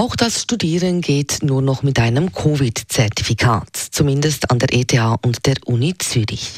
[0.00, 5.56] Auch das Studieren geht nur noch mit einem Covid-Zertifikat, zumindest an der ETH und der
[5.66, 6.52] Uni Zürich.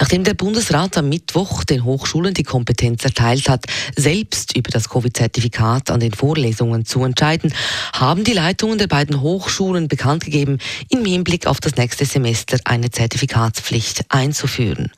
[0.00, 5.90] Nachdem der Bundesrat am Mittwoch den Hochschulen die Kompetenz erteilt hat, selbst über das Covid-Zertifikat
[5.90, 7.52] an den Vorlesungen zu entscheiden,
[7.92, 10.56] haben die Leitungen der beiden Hochschulen bekannt gegeben,
[10.88, 14.92] im Hinblick auf das nächste Semester eine Zertifikatspflicht einzuführen.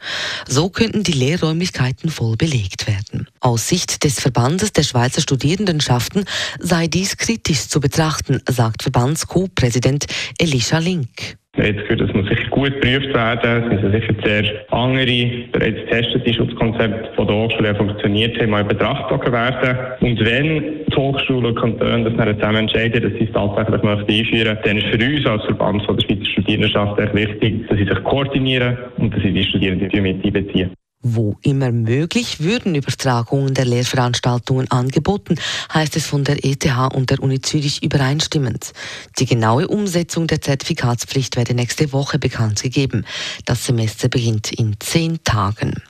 [0.47, 3.27] So könnten die Lehrräumlichkeiten voll belegt werden.
[3.43, 6.25] Aus Sicht des Verbandes der Schweizer Studierendenschaften
[6.59, 10.05] sei dies kritisch zu betrachten, sagt Verbands-Co-Präsident
[10.39, 11.09] Elisha Link.
[11.57, 13.65] Wir haben das muss sicher gut geprüft werden.
[13.65, 18.69] Es müssen sicher sehr andere, bereits getestete Schutzkonzepte von der Hochschule funktioniert haben, mal in
[18.69, 19.77] Betracht gezogen werden.
[20.01, 24.13] Und wenn die Hochschule und Kantone das dann zusammen entscheiden, dass sie es tatsächlich möchten
[24.13, 28.05] einführen dann ist für uns als Verband von der Schweizer Studierendenschaft wichtig, dass sie sich
[28.05, 30.71] koordinieren und dass sie die Studierenden mit einbeziehen.
[31.03, 35.37] Wo immer möglich würden Übertragungen der Lehrveranstaltungen angeboten,
[35.73, 38.73] heißt es von der ETH und der Uni Zürich übereinstimmend.
[39.19, 43.07] Die genaue Umsetzung der Zertifikatspflicht werde nächste Woche bekannt gegeben.
[43.47, 45.83] Das Semester beginnt in zehn Tagen.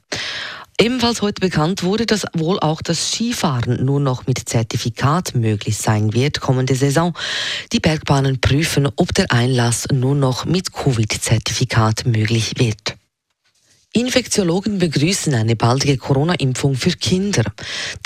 [0.81, 6.14] Ebenfalls heute bekannt wurde, dass wohl auch das Skifahren nur noch mit Zertifikat möglich sein
[6.14, 7.14] wird kommende Saison.
[7.72, 13.00] Die Bergbahnen prüfen, ob der Einlass nur noch mit Covid-Zertifikat möglich wird.
[13.93, 17.43] Infektiologen begrüßen eine baldige Corona-Impfung für Kinder.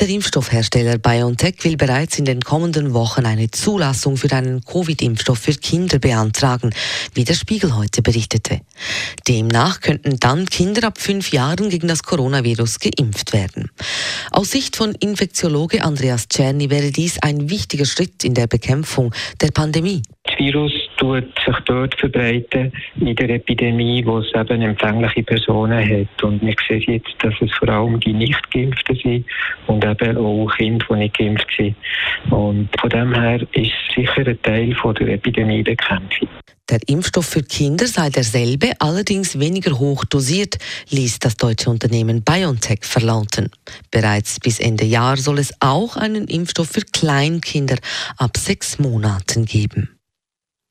[0.01, 5.53] Der Impfstoffhersteller BioNTech will bereits in den kommenden Wochen eine Zulassung für einen Covid-Impfstoff für
[5.53, 6.71] Kinder beantragen,
[7.12, 8.62] wie der Spiegel heute berichtete.
[9.29, 13.71] Demnach könnten dann Kinder ab fünf Jahren gegen das Coronavirus geimpft werden.
[14.31, 19.49] Aus Sicht von Infektiologe Andreas Czerny wäre dies ein wichtiger Schritt in der Bekämpfung der
[19.49, 20.01] Pandemie.
[20.25, 26.22] Das Virus tut sich dort verbreiten in der Epidemie, wo es eben empfängliche Personen hat.
[26.22, 29.27] Und wir sehen jetzt, dass es vor allem die Nicht-Geimpften sind
[29.66, 31.77] und eben auch Kinder, die nicht geimpft sind.
[32.31, 36.28] Und von dem her ist es sicher ein Teil von der Epidemiebekämpfung.
[36.71, 40.56] Der Impfstoff für Kinder sei derselbe, allerdings weniger hoch dosiert,
[40.88, 43.50] ließ das deutsche Unternehmen BioNTech verlauten.
[43.91, 47.76] Bereits bis Ende Jahr soll es auch einen Impfstoff für Kleinkinder
[48.16, 49.94] ab sechs Monaten geben.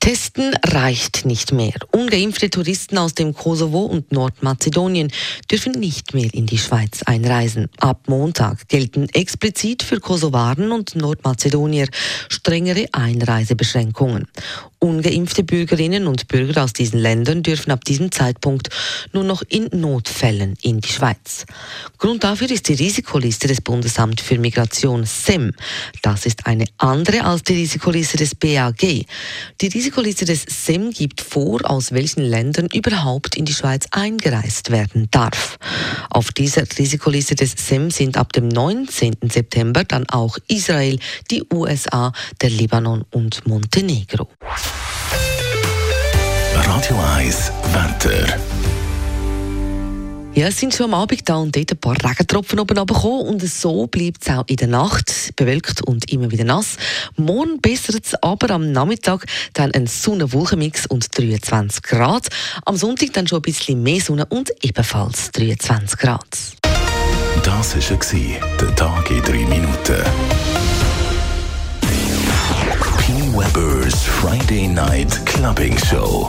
[0.00, 1.74] Testen reicht nicht mehr.
[1.92, 5.12] Ungeimpfte Touristen aus dem Kosovo und Nordmazedonien
[5.50, 7.68] dürfen nicht mehr in die Schweiz einreisen.
[7.78, 11.88] Ab Montag gelten explizit für Kosovaren und Nordmazedonier
[12.28, 14.28] strengere Einreisebeschränkungen.
[14.80, 18.68] Ungeimpfte Bürgerinnen und Bürger aus diesen Ländern dürfen ab diesem Zeitpunkt
[19.12, 21.46] nur noch in Notfällen in die Schweiz.
[21.98, 25.52] Grund dafür ist die Risikoliste des Bundesamt für Migration SEM.
[26.02, 29.04] Das ist eine andere als die Risikoliste des BAG.
[29.60, 35.08] Die Risikoliste des SEM gibt vor, aus welchen Ländern überhaupt in die Schweiz eingereist werden
[35.10, 35.56] darf.
[36.10, 39.16] Auf dieser Risikoliste des SEM sind ab dem 19.
[39.32, 40.98] September dann auch Israel,
[41.30, 42.12] die USA,
[42.42, 44.28] der Libanon und Montenegro.
[46.52, 48.38] Radio 1, Wetter.
[50.34, 53.42] Ja, es sind schon am Abend da und dort ein paar Regentropfen oben runtergekommen und
[53.42, 56.76] so bleibt es auch in der Nacht bewölkt und immer wieder nass.
[57.16, 59.24] Morgen bessert es aber am Nachmittag
[59.54, 62.28] dann ein Sonne-Wolkenmix und 23 Grad.
[62.64, 66.24] Am Sonntag dann schon ein bisschen mehr Sonne und ebenfalls 23 Grad.
[67.42, 67.98] Das war
[68.60, 70.04] der Tag in 3 Minuten.
[71.80, 73.12] P.
[73.32, 76.28] Weber's Friday Night Clubbing Show.